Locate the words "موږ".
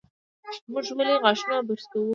0.71-0.85